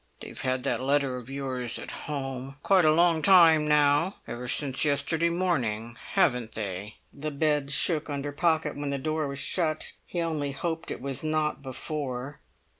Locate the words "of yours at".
1.19-1.91